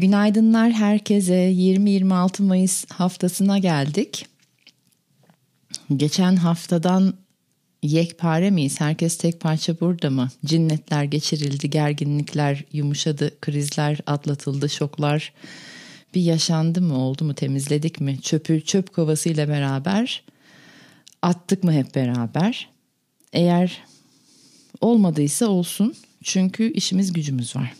[0.00, 1.52] Günaydınlar herkese.
[1.52, 4.26] 20-26 Mayıs haftasına geldik.
[5.96, 7.14] Geçen haftadan
[7.82, 8.80] yekpare miyiz?
[8.80, 10.28] Herkes tek parça burada mı?
[10.44, 15.32] Cinnetler geçirildi, gerginlikler yumuşadı, krizler atlatıldı, şoklar
[16.14, 18.20] bir yaşandı mı, oldu mu, temizledik mi?
[18.22, 20.22] Çöpü çöp kovasıyla beraber
[21.22, 22.68] attık mı hep beraber?
[23.32, 23.82] Eğer
[24.80, 27.74] olmadıysa olsun çünkü işimiz gücümüz var.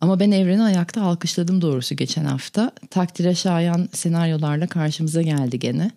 [0.00, 2.72] Ama ben evreni ayakta alkışladım doğrusu geçen hafta.
[2.90, 5.90] Takdire şayan senaryolarla karşımıza geldi gene.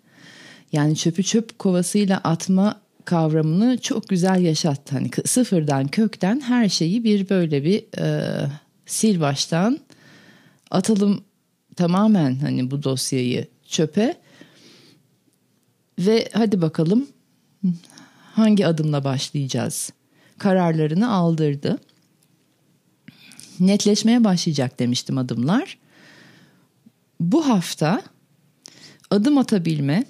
[0.72, 4.94] Yani çöpü çöp kovasıyla atma kavramını çok güzel yaşattı.
[4.94, 8.36] Hani sıfırdan kökten her şeyi bir böyle bir e,
[8.96, 9.78] sil baştan
[10.70, 11.24] atalım
[11.76, 14.16] tamamen hani bu dosyayı çöpe
[15.98, 17.06] ve hadi bakalım
[18.32, 19.92] hangi adımla başlayacağız
[20.38, 21.78] kararlarını aldırdı
[23.60, 25.78] netleşmeye başlayacak demiştim adımlar.
[27.20, 28.02] Bu hafta
[29.10, 30.04] adım atabilme,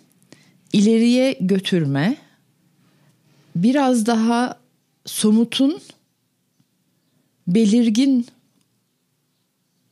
[0.73, 2.17] ileriye götürme,
[3.57, 4.61] biraz daha
[5.07, 5.80] somutun
[7.46, 8.27] belirgin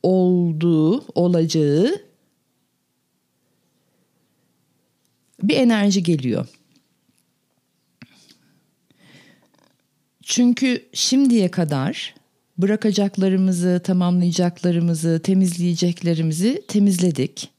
[0.03, 1.95] olduğu, olacağı
[5.43, 6.47] bir enerji geliyor.
[10.23, 12.15] Çünkü şimdiye kadar
[12.57, 17.49] bırakacaklarımızı, tamamlayacaklarımızı, temizleyeceklerimizi temizledik.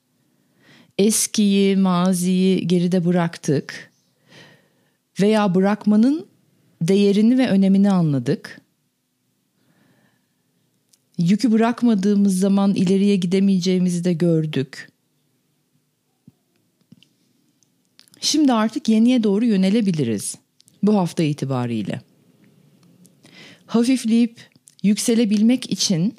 [0.99, 3.93] Eskiyi, maziyi geride bıraktık
[5.21, 6.27] veya bırakmanın
[6.83, 8.61] değerini ve önemini anladık.
[11.19, 14.89] Yükü bırakmadığımız zaman ileriye gidemeyeceğimizi de gördük.
[18.21, 20.35] Şimdi artık yeniye doğru yönelebiliriz
[20.83, 22.01] bu hafta itibariyle.
[23.67, 24.54] Hafifleyip
[24.85, 26.15] yükselebilmek için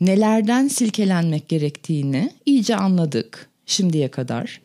[0.00, 4.60] nelerden silkelenmek gerektiğini iyice anladık şimdiye kadar.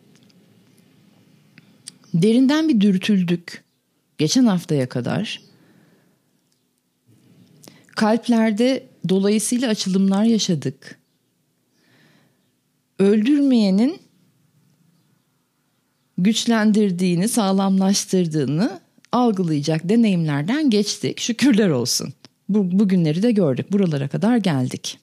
[2.13, 3.63] Derinden bir dürtüldük
[4.17, 5.41] geçen haftaya kadar.
[7.95, 10.99] Kalplerde dolayısıyla açılımlar yaşadık.
[12.99, 13.99] Öldürmeyenin
[16.17, 18.79] güçlendirdiğini, sağlamlaştırdığını
[19.11, 21.19] algılayacak deneyimlerden geçtik.
[21.19, 22.13] Şükürler olsun.
[22.49, 23.71] Bu, bugünleri de gördük.
[23.71, 24.99] Buralara kadar geldik.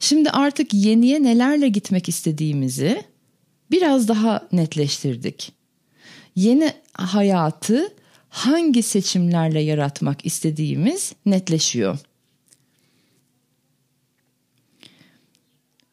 [0.00, 3.02] Şimdi artık yeniye nelerle gitmek istediğimizi
[3.70, 5.52] biraz daha netleştirdik.
[6.36, 7.94] Yeni hayatı
[8.28, 11.98] hangi seçimlerle yaratmak istediğimiz netleşiyor.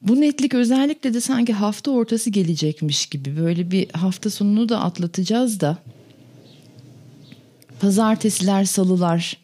[0.02, 5.60] Bu netlik özellikle de sanki hafta ortası gelecekmiş gibi böyle bir hafta sonunu da atlatacağız
[5.60, 5.78] da
[7.82, 9.38] pazartesiler, salılar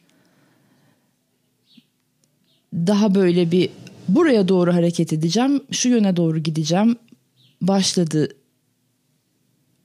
[2.74, 3.70] daha böyle bir
[4.08, 6.96] buraya doğru hareket edeceğim, şu yöne doğru gideceğim
[7.62, 8.30] başladı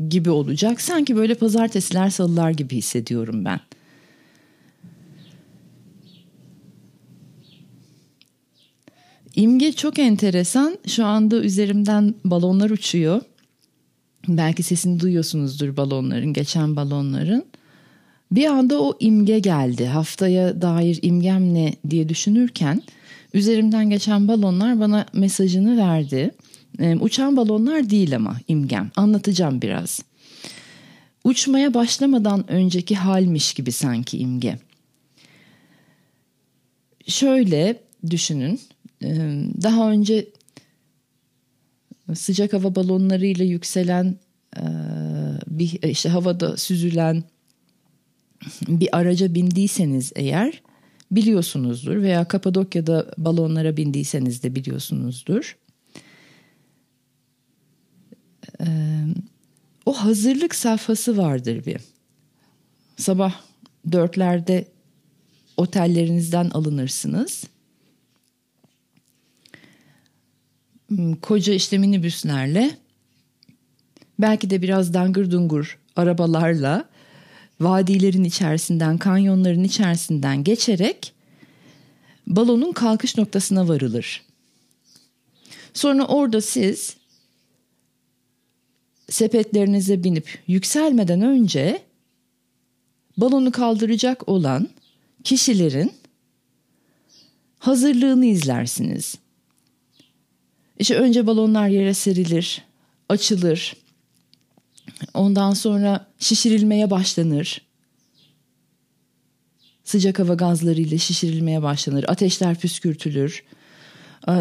[0.09, 0.81] gibi olacak.
[0.81, 3.61] Sanki böyle pazartesiler, salılar gibi hissediyorum ben.
[9.35, 10.79] İmge çok enteresan.
[10.87, 13.21] Şu anda üzerimden balonlar uçuyor.
[14.29, 17.45] Belki sesini duyuyorsunuzdur balonların, geçen balonların.
[18.33, 19.87] Bir anda o imge geldi.
[19.87, 22.83] Haftaya dair imgem ne diye düşünürken
[23.35, 26.31] üzerimden geçen balonlar bana mesajını verdi.
[26.79, 28.91] Ee, uçan balonlar değil ama imgem.
[28.97, 30.03] Anlatacağım biraz.
[31.25, 34.59] Uçmaya başlamadan önceki halmiş gibi sanki imge.
[37.07, 37.81] Şöyle
[38.11, 38.61] düşünün.
[39.05, 39.09] Ee,
[39.63, 40.29] daha önce
[42.15, 44.17] sıcak hava balonlarıyla yükselen
[44.57, 44.63] e,
[45.47, 47.25] bir işte havada süzülen
[48.69, 50.63] bir araca bindiyseniz eğer
[51.11, 55.57] biliyorsunuzdur veya Kapadokya'da balonlara bindiyseniz de biliyorsunuzdur.
[58.61, 58.67] e,
[59.87, 61.81] o hazırlık safhası vardır bir.
[62.97, 63.41] Sabah
[63.93, 64.65] dörtlerde
[65.57, 67.45] otellerinizden alınırsınız.
[70.89, 72.71] Hmm, koca işte minibüslerle
[74.19, 76.89] belki de biraz dangır dungur arabalarla
[77.61, 81.13] vadilerin içerisinden, kanyonların içerisinden geçerek
[82.27, 84.23] balonun kalkış noktasına varılır.
[85.75, 86.97] Sonra orada siz
[89.09, 91.83] sepetlerinize binip yükselmeden önce
[93.17, 94.69] balonu kaldıracak olan
[95.25, 95.93] kişilerin
[97.59, 99.19] hazırlığını izlersiniz.
[100.79, 102.65] İşte önce balonlar yere serilir,
[103.09, 103.77] açılır.
[105.15, 107.63] Ondan sonra şişirilmeye başlanır.
[109.85, 112.05] Sıcak hava gazlarıyla şişirilmeye başlanır.
[112.09, 113.43] Ateşler püskürtülür.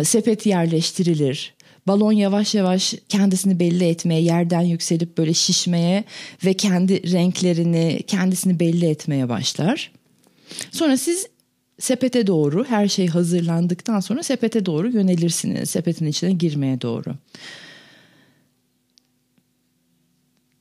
[0.04, 1.54] Sepet yerleştirilir.
[1.88, 6.04] Balon yavaş yavaş kendisini belli etmeye, yerden yükselip böyle şişmeye
[6.46, 9.92] ve kendi renklerini, kendisini belli etmeye başlar.
[10.72, 11.28] Sonra siz
[11.80, 15.70] sepete doğru her şey hazırlandıktan sonra sepete doğru yönelirsiniz.
[15.70, 17.16] Sepetin içine girmeye doğru.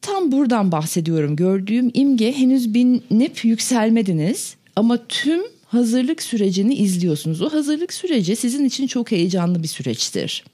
[0.08, 1.37] Tam buradan bahsediyorum.
[1.37, 7.43] Gördüğüm imge henüz binip yükselmediniz ama tüm hazırlık sürecini izliyorsunuz.
[7.43, 10.44] O hazırlık süreci sizin için çok heyecanlı bir süreçtir.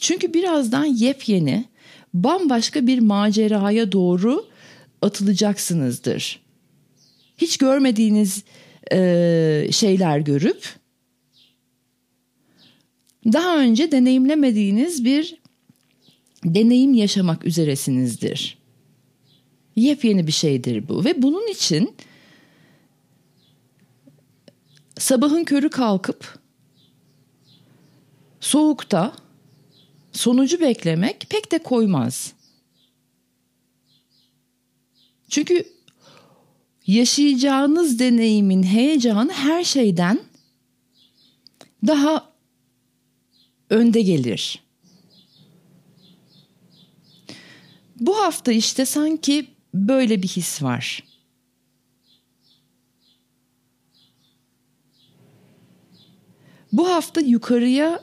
[0.00, 1.64] Çünkü birazdan yepyeni,
[2.14, 4.46] bambaşka bir maceraya doğru
[5.02, 6.40] atılacaksınızdır.
[7.38, 8.42] Hiç görmediğiniz
[8.92, 10.66] e, şeyler görüp
[13.32, 15.36] daha önce deneyimlemediğiniz bir
[16.44, 18.61] deneyim yaşamak üzeresinizdir.
[19.76, 21.96] Yepyeni bir şeydir bu ve bunun için
[24.98, 26.38] sabahın körü kalkıp
[28.40, 29.16] soğukta
[30.12, 32.32] sonucu beklemek pek de koymaz.
[35.28, 35.64] Çünkü
[36.86, 40.20] yaşayacağınız deneyimin heyecanı her şeyden
[41.86, 42.32] daha
[43.70, 44.62] önde gelir.
[48.00, 51.04] Bu hafta işte sanki böyle bir his var.
[56.72, 58.00] Bu hafta yukarıya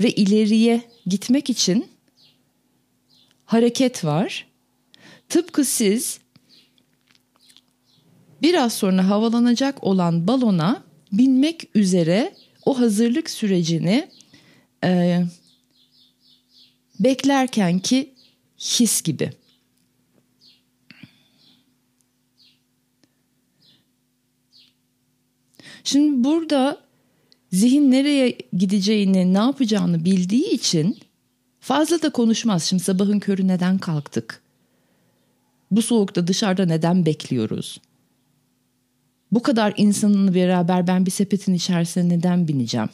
[0.00, 1.86] ve ileriye gitmek için
[3.44, 4.46] hareket var.
[5.28, 6.20] Tıpkı siz
[8.42, 14.08] biraz sonra havalanacak olan balona binmek üzere o hazırlık sürecini
[14.84, 15.22] e,
[17.00, 18.14] beklerken ki
[18.58, 19.32] his gibi.
[25.84, 26.78] Şimdi burada
[27.52, 30.98] zihin nereye gideceğini, ne yapacağını bildiği için
[31.60, 32.62] fazla da konuşmaz.
[32.62, 34.42] Şimdi sabahın körü neden kalktık?
[35.70, 37.80] Bu soğukta dışarıda neden bekliyoruz?
[39.32, 42.88] Bu kadar insanınla beraber ben bir sepetin içerisine neden bineceğim?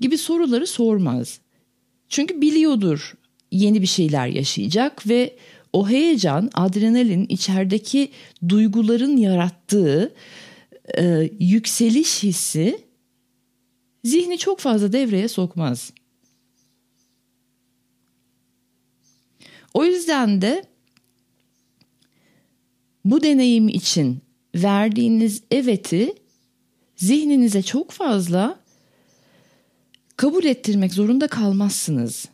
[0.00, 1.40] Gibi soruları sormaz.
[2.08, 3.14] Çünkü biliyordur
[3.52, 5.36] yeni bir şeyler yaşayacak ve
[5.72, 8.08] o heyecan, adrenalin içerideki
[8.48, 10.14] duyguların yarattığı
[10.98, 12.78] e, yükseliş hissi
[14.04, 15.92] zihni çok fazla devreye sokmaz.
[19.74, 20.64] O yüzden de
[23.04, 24.18] bu deneyim için
[24.54, 26.14] verdiğiniz eveti
[26.96, 28.60] zihninize çok fazla
[30.16, 32.28] kabul ettirmek zorunda kalmazsınız.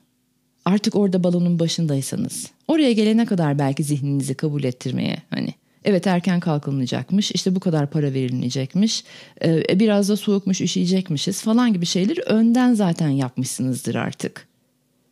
[0.64, 2.50] Artık orada balonun başındaysanız.
[2.68, 8.14] Oraya gelene kadar belki zihninizi kabul ettirmeye hani Evet erken kalkılmayacakmış işte bu kadar para
[8.14, 9.04] verilecekmiş
[9.44, 14.48] e, biraz da soğukmuş üşüyecekmişiz falan gibi şeyleri önden zaten yapmışsınızdır artık.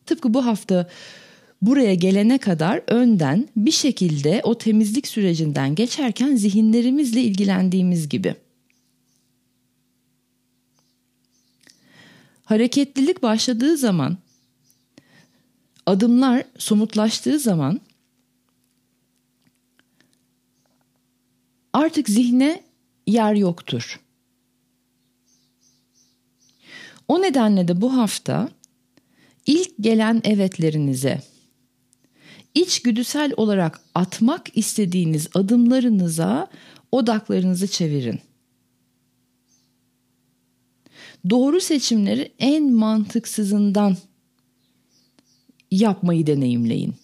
[0.06, 0.88] Tıpkı bu hafta
[1.62, 8.34] buraya gelene kadar önden bir şekilde o temizlik sürecinden geçerken zihinlerimizle ilgilendiğimiz gibi.
[12.44, 14.16] Hareketlilik başladığı zaman,
[15.86, 17.80] adımlar somutlaştığı zaman
[21.72, 22.64] artık zihne
[23.06, 24.00] yer yoktur.
[27.08, 28.48] O nedenle de bu hafta
[29.46, 31.22] ilk gelen evetlerinize,
[32.54, 36.50] içgüdüsel olarak atmak istediğiniz adımlarınıza
[36.92, 38.20] odaklarınızı çevirin.
[41.30, 43.96] Doğru seçimleri en mantıksızından
[45.70, 46.94] yapmayı deneyimleyin.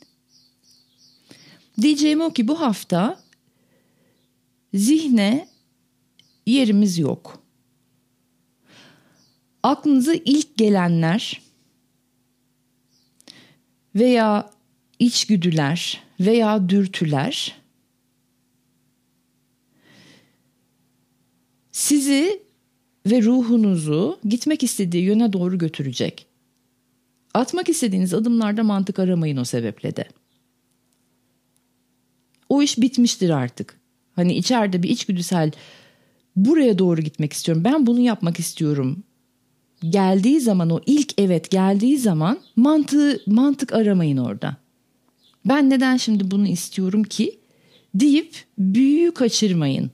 [1.80, 3.25] Diyeceğim o ki bu hafta
[4.76, 5.48] zihne
[6.46, 7.42] yerimiz yok.
[9.62, 11.42] Aklınıza ilk gelenler
[13.94, 14.50] veya
[14.98, 17.56] içgüdüler veya dürtüler
[21.72, 22.42] sizi
[23.06, 26.26] ve ruhunuzu gitmek istediği yöne doğru götürecek.
[27.34, 30.08] Atmak istediğiniz adımlarda mantık aramayın o sebeple de.
[32.48, 33.80] O iş bitmiştir artık.
[34.16, 35.50] Hani içeride bir içgüdüsel
[36.36, 37.64] buraya doğru gitmek istiyorum.
[37.64, 39.02] Ben bunu yapmak istiyorum.
[39.88, 44.56] Geldiği zaman o ilk evet geldiği zaman mantığı mantık aramayın orada.
[45.44, 47.38] Ben neden şimdi bunu istiyorum ki
[47.94, 49.90] deyip büyüyü kaçırmayın.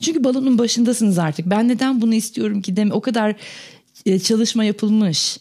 [0.00, 1.46] Çünkü balonun başındasınız artık.
[1.46, 3.36] Ben neden bunu istiyorum ki deme o kadar
[4.06, 5.38] e, çalışma yapılmış.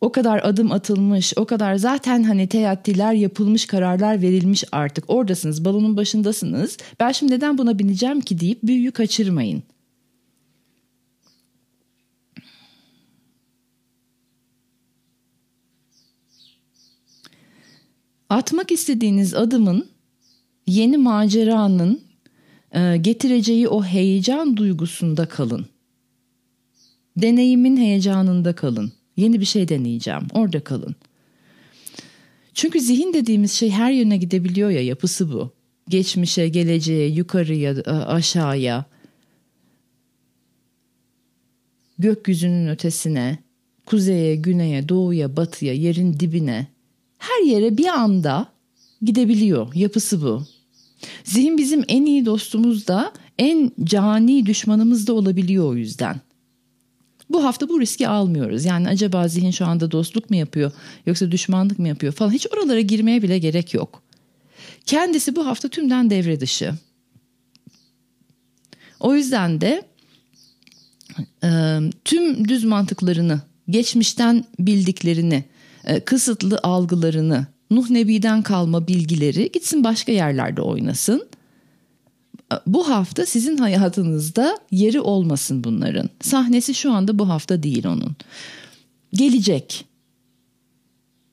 [0.00, 5.10] O kadar adım atılmış, o kadar zaten hani teatiler yapılmış, kararlar verilmiş artık.
[5.10, 6.76] Oradasınız, balonun başındasınız.
[7.00, 9.62] Ben şimdi neden buna bineceğim ki deyip büyüyü kaçırmayın.
[18.28, 19.88] Atmak istediğiniz adımın
[20.66, 22.00] yeni maceranın
[22.72, 25.66] e, getireceği o heyecan duygusunda kalın.
[27.16, 28.92] Deneyimin heyecanında kalın.
[29.16, 30.22] Yeni bir şey deneyeceğim.
[30.32, 30.96] Orada kalın.
[32.54, 35.50] Çünkü zihin dediğimiz şey her yöne gidebiliyor ya yapısı bu.
[35.88, 37.74] Geçmişe, geleceğe, yukarıya,
[38.06, 38.84] aşağıya.
[41.98, 43.38] Gökyüzünün ötesine,
[43.86, 46.66] kuzeye, güneye, doğuya, batıya, yerin dibine.
[47.18, 48.52] Her yere bir anda
[49.02, 49.74] gidebiliyor.
[49.74, 50.42] Yapısı bu.
[51.24, 56.20] Zihin bizim en iyi dostumuz da en cani düşmanımız da olabiliyor o yüzden.
[57.30, 58.64] Bu hafta bu riski almıyoruz.
[58.64, 60.72] Yani acaba zihin şu anda dostluk mu yapıyor
[61.06, 64.02] yoksa düşmanlık mı yapıyor falan hiç oralara girmeye bile gerek yok.
[64.86, 66.74] Kendisi bu hafta tümden devre dışı.
[69.00, 69.82] O yüzden de
[71.44, 73.40] e, tüm düz mantıklarını,
[73.70, 75.44] geçmişten bildiklerini,
[75.84, 81.28] e, kısıtlı algılarını, Nuh Nebi'den kalma bilgileri gitsin başka yerlerde oynasın.
[82.66, 86.10] Bu hafta sizin hayatınızda yeri olmasın bunların.
[86.20, 88.16] Sahnesi şu anda bu hafta değil onun.
[89.12, 89.84] Gelecek.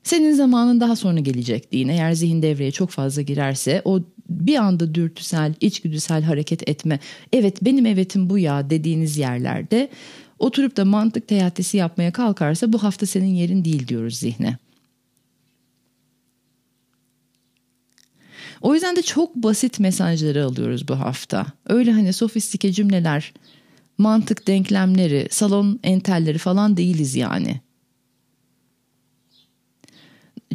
[0.03, 1.87] Senin zamanın daha sonra gelecek deyin.
[1.87, 6.99] Eğer zihin devreye çok fazla girerse o bir anda dürtüsel, içgüdüsel hareket etme.
[7.33, 9.89] Evet benim evetim bu ya dediğiniz yerlerde
[10.39, 14.57] oturup da mantık teatisi yapmaya kalkarsa bu hafta senin yerin değil diyoruz zihne.
[18.63, 21.45] O yüzden de çok basit mesajları alıyoruz bu hafta.
[21.65, 23.33] Öyle hani sofistike cümleler,
[23.97, 27.61] mantık denklemleri, salon entelleri falan değiliz yani.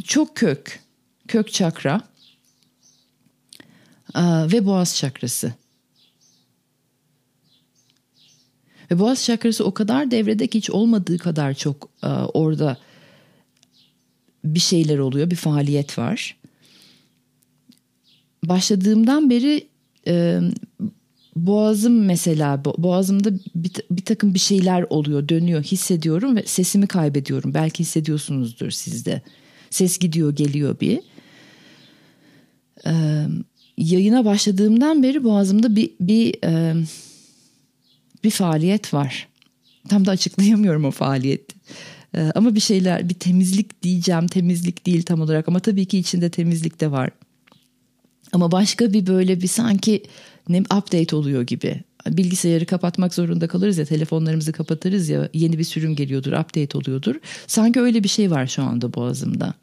[0.03, 0.79] Çok kök,
[1.27, 2.01] kök çakra
[4.25, 5.53] ve boğaz çakrası.
[8.91, 11.89] Ve boğaz çakrası o kadar devrede ki hiç olmadığı kadar çok
[12.33, 12.77] orada
[14.43, 16.39] bir şeyler oluyor, bir faaliyet var
[18.43, 19.67] başladığımdan beri
[20.07, 20.39] e,
[21.35, 27.53] boğazım mesela boğazımda bir, bir takım bir şeyler oluyor dönüyor hissediyorum ve sesimi kaybediyorum.
[27.53, 29.21] Belki hissediyorsunuzdur sizde
[29.69, 30.99] ses gidiyor geliyor bir.
[32.87, 33.25] Ee,
[33.77, 36.75] yayına başladığımdan beri boğazımda bir bir e,
[38.23, 39.27] bir faaliyet var.
[39.89, 41.55] Tam da açıklayamıyorum o faaliyeti.
[42.15, 46.29] Ee, ama bir şeyler bir temizlik diyeceğim temizlik değil tam olarak ama tabii ki içinde
[46.29, 47.09] temizlik de var
[48.33, 50.03] ama başka bir böyle bir sanki
[50.49, 51.83] ne update oluyor gibi.
[52.07, 57.15] Bilgisayarı kapatmak zorunda kalırız ya telefonlarımızı kapatırız ya yeni bir sürüm geliyordur update oluyordur.
[57.47, 59.53] Sanki öyle bir şey var şu anda boğazımda.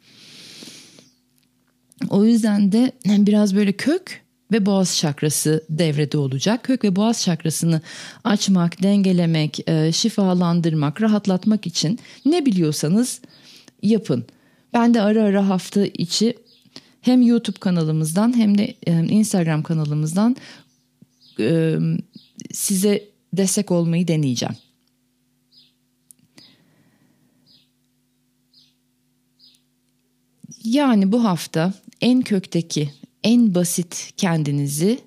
[2.09, 4.21] O yüzden de biraz böyle kök
[4.51, 6.63] ve boğaz çakrası devrede olacak.
[6.63, 7.81] Kök ve boğaz çakrasını
[8.23, 13.21] açmak, dengelemek, e, şifalandırmak, rahatlatmak için ne biliyorsanız
[13.83, 14.25] yapın.
[14.73, 16.37] Ben de ara ara hafta içi
[17.07, 20.35] hem YouTube kanalımızdan hem de e, Instagram kanalımızdan
[21.39, 21.75] e,
[22.51, 24.55] size destek olmayı deneyeceğim.
[30.63, 32.89] Yani bu hafta en kökteki,
[33.23, 34.99] en basit kendinizi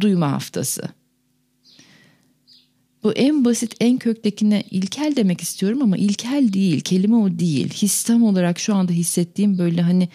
[0.00, 0.82] duyma haftası.
[3.02, 7.72] Bu en basit, en köktekine ilkel demek istiyorum ama ilkel değil, kelime o değil.
[7.72, 10.08] Histem olarak şu anda hissettiğim böyle hani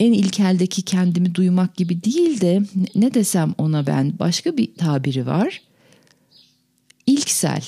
[0.00, 2.62] en ilkeldeki kendimi duymak gibi değil de
[2.94, 5.62] ne desem ona ben başka bir tabiri var.
[7.06, 7.64] İlksel.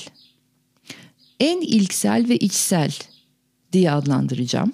[1.39, 2.91] En ilksel ve içsel
[3.73, 4.73] diye adlandıracağım.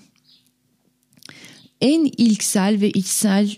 [1.81, 3.55] En ilksel ve içsel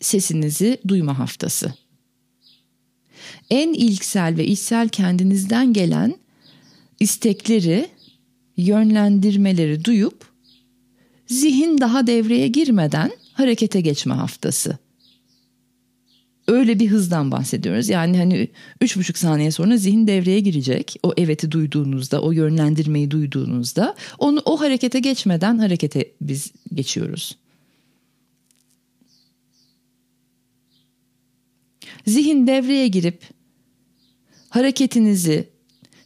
[0.00, 1.74] sesinizi duyma haftası.
[3.50, 6.16] En ilksel ve içsel kendinizden gelen
[7.00, 7.88] istekleri,
[8.56, 10.24] yönlendirmeleri duyup
[11.26, 13.10] zihin daha devreye girmeden
[13.42, 14.78] harekete geçme haftası.
[16.48, 17.88] Öyle bir hızdan bahsediyoruz.
[17.88, 18.48] Yani hani
[18.80, 20.96] üç buçuk saniye sonra zihin devreye girecek.
[21.02, 27.36] O eveti duyduğunuzda, o yönlendirmeyi duyduğunuzda onu o harekete geçmeden harekete biz geçiyoruz.
[32.06, 33.22] Zihin devreye girip
[34.48, 35.48] hareketinizi,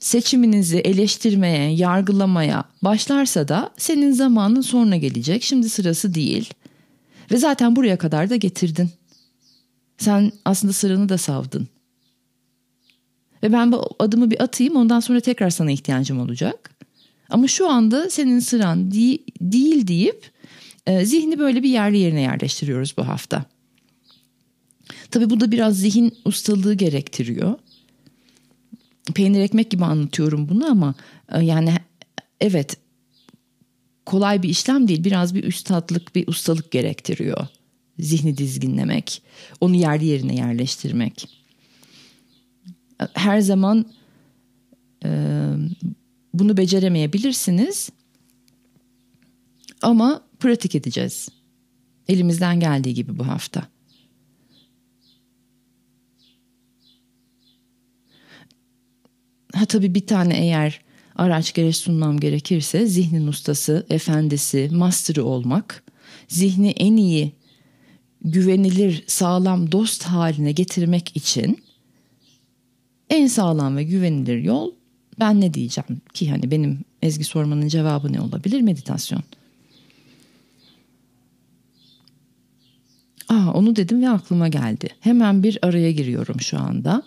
[0.00, 5.42] seçiminizi eleştirmeye, yargılamaya başlarsa da senin zamanın sonra gelecek.
[5.42, 6.54] Şimdi sırası değil.
[7.30, 8.90] Ve zaten buraya kadar da getirdin.
[9.98, 11.68] Sen aslında sıranı da savdın.
[13.42, 16.70] Ve ben bu adımı bir atayım ondan sonra tekrar sana ihtiyacım olacak.
[17.30, 20.30] Ama şu anda senin sıran değil, değil deyip
[20.86, 23.44] e, zihni böyle bir yerli yerine yerleştiriyoruz bu hafta.
[25.10, 27.54] Tabii bu da biraz zihin ustalığı gerektiriyor.
[29.14, 30.94] Peynir ekmek gibi anlatıyorum bunu ama
[31.32, 31.74] e, yani
[32.40, 32.76] evet
[34.06, 35.04] kolay bir işlem değil.
[35.04, 37.46] Biraz bir üstadlık, bir ustalık gerektiriyor.
[37.98, 39.22] Zihni dizginlemek,
[39.60, 41.28] onu yerli yerine yerleştirmek.
[43.14, 43.86] Her zaman
[45.04, 45.10] e,
[46.34, 47.90] bunu beceremeyebilirsiniz.
[49.82, 51.28] Ama pratik edeceğiz.
[52.08, 53.68] Elimizden geldiği gibi bu hafta.
[59.54, 60.85] Ha tabii bir tane eğer
[61.16, 65.84] araç gereç sunmam gerekirse zihnin ustası, efendisi, master'ı olmak,
[66.28, 67.32] zihni en iyi,
[68.24, 71.64] güvenilir, sağlam dost haline getirmek için
[73.10, 74.72] en sağlam ve güvenilir yol
[75.20, 78.60] ben ne diyeceğim ki hani benim Ezgi sormanın cevabı ne olabilir?
[78.60, 79.22] Meditasyon.
[83.28, 84.88] Aa, onu dedim ve aklıma geldi.
[85.00, 87.02] Hemen bir araya giriyorum şu anda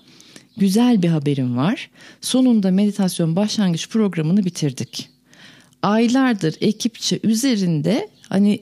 [0.59, 1.89] güzel bir haberim var.
[2.21, 5.09] Sonunda meditasyon başlangıç programını bitirdik.
[5.81, 8.59] Aylardır ekipçe üzerinde hani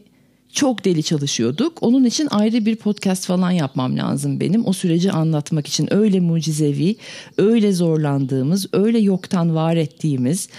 [0.54, 1.84] çok deli çalışıyorduk.
[1.84, 4.68] Onun için ayrı bir podcast falan yapmam lazım benim.
[4.68, 6.96] O süreci anlatmak için öyle mucizevi,
[7.38, 10.50] öyle zorlandığımız, öyle yoktan var ettiğimiz,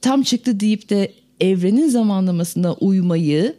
[0.00, 3.54] tam çıktı deyip de evrenin zamanlamasına uymayı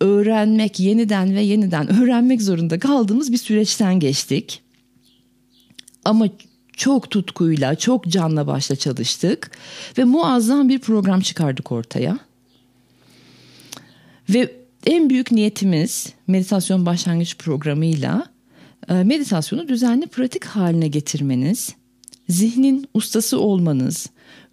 [0.00, 4.62] öğrenmek, yeniden ve yeniden öğrenmek zorunda kaldığımız bir süreçten geçtik.
[6.04, 6.28] Ama
[6.72, 9.50] çok tutkuyla, çok canla başla çalıştık
[9.98, 12.18] ve muazzam bir program çıkardık ortaya.
[14.28, 18.26] Ve en büyük niyetimiz meditasyon başlangıç programıyla
[18.88, 21.74] e, meditasyonu düzenli pratik haline getirmeniz,
[22.28, 24.06] zihnin ustası olmanız,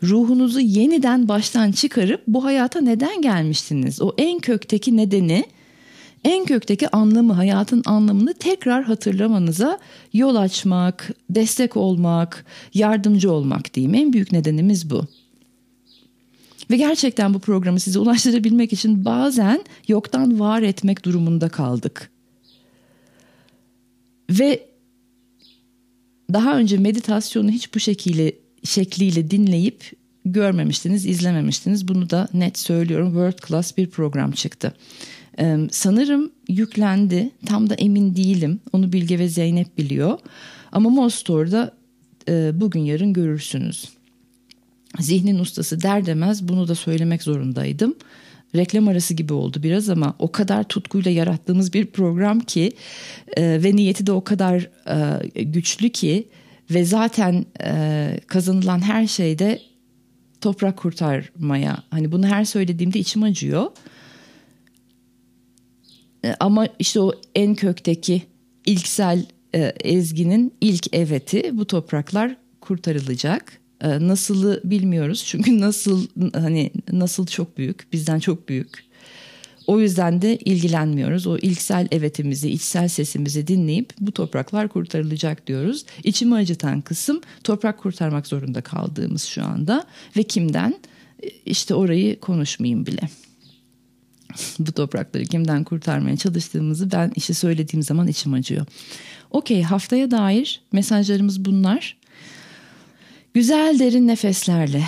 [0.03, 4.01] ruhunuzu yeniden baştan çıkarıp bu hayata neden gelmiştiniz?
[4.01, 5.45] O en kökteki nedeni
[6.23, 9.79] en kökteki anlamı, hayatın anlamını tekrar hatırlamanıza
[10.13, 13.95] yol açmak, destek olmak, yardımcı olmak diyeyim.
[13.95, 15.08] En büyük nedenimiz bu.
[16.71, 22.12] Ve gerçekten bu programı size ulaştırabilmek için bazen yoktan var etmek durumunda kaldık.
[24.29, 24.69] Ve
[26.34, 29.91] daha önce meditasyonu hiç bu şekilde şekliyle dinleyip
[30.25, 31.88] görmemiştiniz, izlememiştiniz.
[31.88, 33.08] Bunu da net söylüyorum.
[33.08, 34.73] World class bir program çıktı.
[35.39, 37.30] Ee, sanırım yüklendi.
[37.45, 38.60] Tam da emin değilim.
[38.73, 40.19] Onu Bilge ve Zeynep biliyor.
[40.71, 41.71] Ama Mostore'da
[42.30, 43.89] e, bugün yarın görürsünüz.
[44.99, 47.95] Zihnin ustası der demez bunu da söylemek zorundaydım.
[48.56, 52.71] Reklam arası gibi oldu biraz ama o kadar tutkuyla yarattığımız bir program ki
[53.38, 54.69] e, ve niyeti de o kadar
[55.36, 56.28] e, güçlü ki
[56.71, 59.60] ve zaten e, kazanılan her şeyde
[60.41, 63.71] toprak kurtarmaya hani bunu her söylediğimde içim acıyor.
[66.25, 68.21] E, ama işte o en kökteki
[68.65, 73.60] ilksel e, ezginin ilk eveti bu topraklar kurtarılacak.
[73.82, 78.89] E, nasılı bilmiyoruz çünkü nasıl hani nasıl çok büyük bizden çok büyük.
[79.67, 81.27] O yüzden de ilgilenmiyoruz.
[81.27, 85.86] O ilksel evetimizi, içsel sesimizi dinleyip bu topraklar kurtarılacak diyoruz.
[86.03, 89.86] İçimi acıtan kısım toprak kurtarmak zorunda kaldığımız şu anda
[90.17, 90.75] ve kimden?
[91.45, 93.01] İşte orayı konuşmayayım bile.
[94.59, 98.65] Bu toprakları kimden kurtarmaya çalıştığımızı ben işi söylediğim zaman içim acıyor.
[99.31, 101.97] Okey haftaya dair mesajlarımız bunlar.
[103.33, 104.83] Güzel derin nefeslerle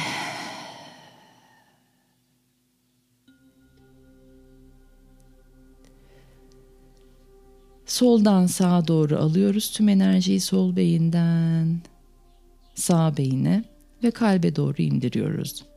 [7.92, 11.82] Soldan sağa doğru alıyoruz tüm enerjiyi sol beyinden
[12.76, 13.64] sağ beyine
[14.04, 15.71] ve kalbe doğru indiriyoruz.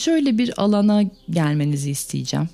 [0.00, 2.48] Şöyle bir alana gelmenizi isteyeceğim.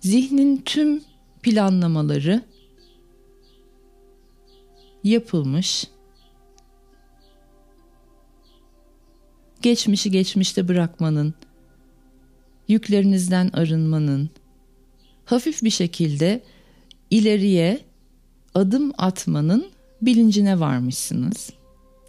[0.00, 1.02] Zihnin tüm
[1.42, 2.42] planlamaları
[5.04, 5.86] yapılmış.
[9.62, 11.34] Geçmişi geçmişte bırakmanın,
[12.68, 14.30] yüklerinizden arınmanın,
[15.24, 16.42] hafif bir şekilde
[17.10, 17.80] ileriye
[18.54, 19.73] adım atmanın
[20.06, 21.50] bilincine varmışsınız.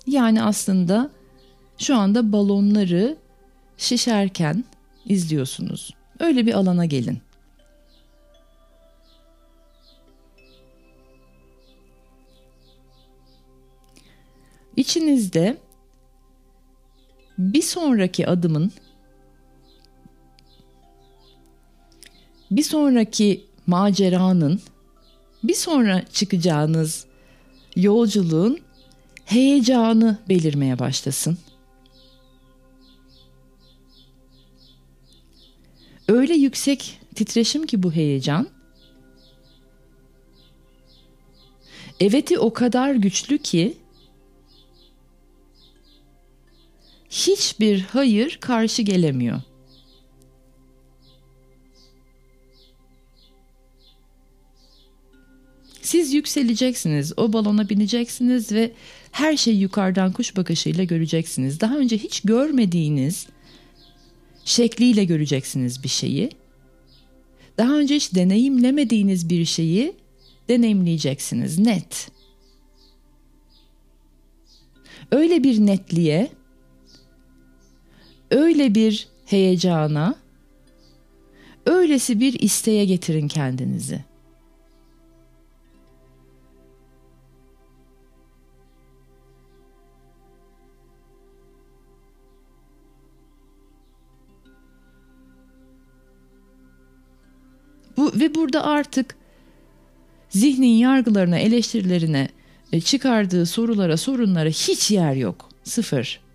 [0.08, 1.10] Yani aslında
[1.77, 3.17] şu anda balonları
[3.77, 4.63] şişerken
[5.05, 5.95] izliyorsunuz.
[6.19, 7.19] Öyle bir alana gelin.
[14.77, 15.58] İçinizde
[17.38, 18.71] bir sonraki adımın
[22.51, 24.62] bir sonraki maceranın
[25.43, 27.05] bir sonra çıkacağınız
[27.75, 28.59] yolculuğun
[29.25, 31.38] heyecanı belirmeye başlasın.
[36.07, 38.47] Öyle yüksek titreşim ki bu heyecan.
[41.99, 43.77] Evet'i o kadar güçlü ki
[47.09, 49.41] hiçbir hayır karşı gelemiyor.
[55.86, 58.71] Siz yükseleceksiniz, o balona bineceksiniz ve
[59.12, 61.60] her şeyi yukarıdan kuş bakışıyla göreceksiniz.
[61.60, 63.28] Daha önce hiç görmediğiniz
[64.45, 66.30] şekliyle göreceksiniz bir şeyi.
[67.58, 69.93] Daha önce hiç deneyimlemediğiniz bir şeyi
[70.50, 72.12] deneyimleyeceksiniz net.
[75.12, 76.32] Öyle bir netliğe,
[78.32, 80.15] öyle bir heyecana,
[81.65, 84.14] öylesi bir isteğe getirin kendinizi.
[98.15, 99.15] Ve burada artık
[100.30, 102.30] zihnin yargılarına, eleştirilerine,
[102.71, 105.49] e, çıkardığı sorulara, sorunlara hiç yer yok.
[105.63, 106.25] Sıfır.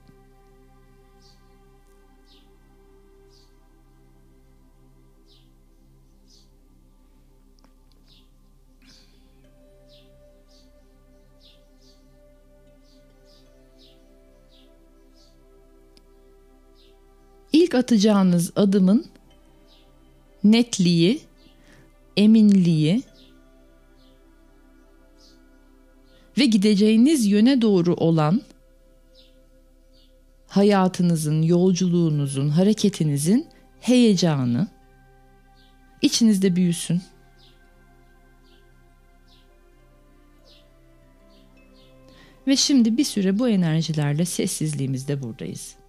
[17.52, 19.06] İlk atacağınız adımın
[20.44, 21.20] netliği,
[22.20, 23.02] eminliği
[26.38, 28.42] ve gideceğiniz yöne doğru olan
[30.46, 33.46] hayatınızın, yolculuğunuzun, hareketinizin
[33.80, 34.68] heyecanı
[36.02, 37.02] içinizde büyüsün.
[42.46, 45.79] Ve şimdi bir süre bu enerjilerle sessizliğimizde buradayız.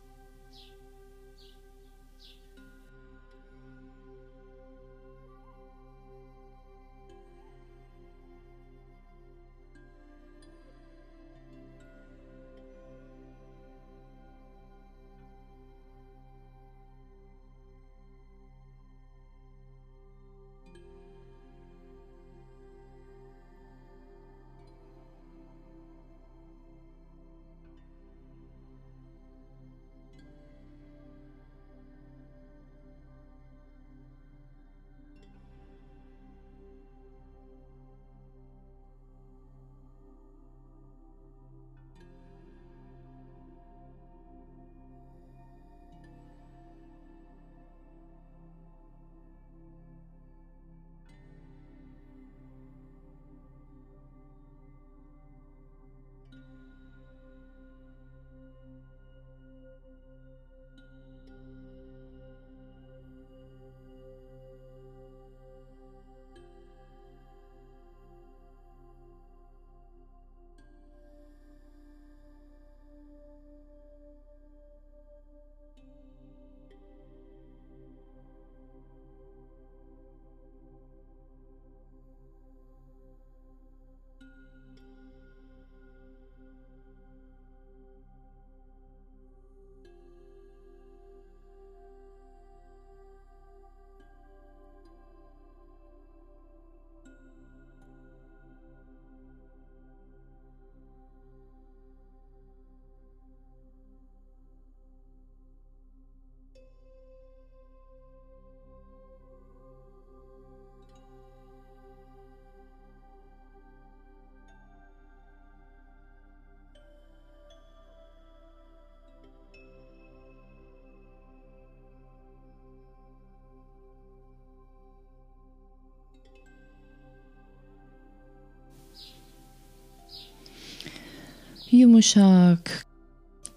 [131.82, 132.86] Yumuşak,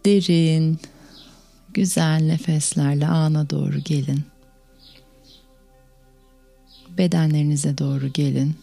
[0.05, 0.79] derin,
[1.75, 4.25] güzel nefeslerle ana doğru gelin.
[6.99, 8.55] Bedenlerinize doğru gelin.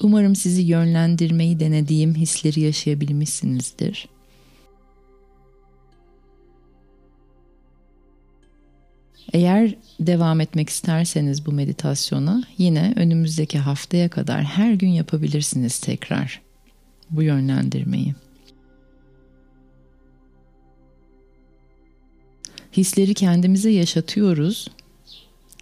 [0.00, 4.08] Umarım sizi yönlendirmeyi denediğim hisleri yaşayabilmişsinizdir.
[9.32, 16.40] Eğer devam etmek isterseniz bu meditasyona yine önümüzdeki haftaya kadar her gün yapabilirsiniz tekrar
[17.10, 18.14] bu yönlendirmeyi.
[22.76, 24.68] Hisleri kendimize yaşatıyoruz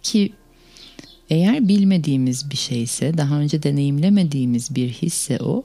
[0.03, 0.33] ki
[1.29, 5.63] eğer bilmediğimiz bir şeyse, daha önce deneyimlemediğimiz bir hisse o,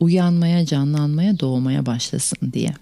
[0.00, 2.74] uyanmaya, canlanmaya, doğmaya başlasın diye.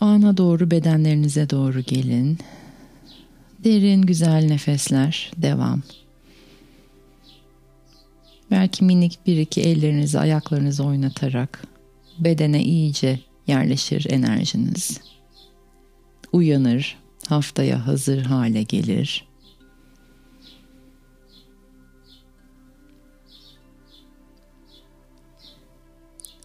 [0.00, 2.38] Ana doğru bedenlerinize doğru gelin.
[3.64, 5.82] Derin güzel nefesler devam.
[8.50, 11.62] Belki minik bir iki ellerinizi ayaklarınızı oynatarak
[12.18, 15.00] bedene iyice yerleşir enerjiniz.
[16.32, 19.26] Uyanır, haftaya hazır hale gelir.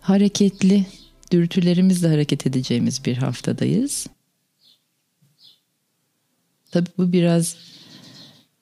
[0.02, 0.86] Hareketli
[1.32, 4.08] dürtülerimizle hareket edeceğimiz bir haftadayız.
[6.72, 7.58] Tabi bu biraz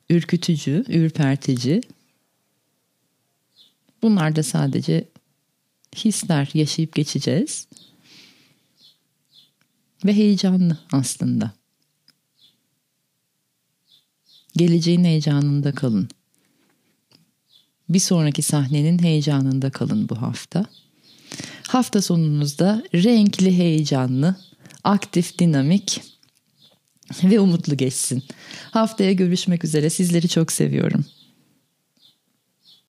[0.10, 1.82] ürkütücü, ürpertici.
[4.02, 5.10] Bunlar da sadece
[5.96, 7.68] hisler yaşayıp geçeceğiz.
[10.06, 11.52] Ve heyecanlı aslında.
[14.56, 16.10] Geleceğin heyecanında kalın.
[17.90, 20.66] Bir sonraki sahnenin heyecanında kalın bu hafta.
[21.68, 24.36] Hafta sonunuzda renkli, heyecanlı,
[24.84, 26.02] aktif, dinamik
[27.24, 28.24] ve umutlu geçsin.
[28.72, 29.90] Haftaya görüşmek üzere.
[29.90, 31.06] Sizleri çok seviyorum.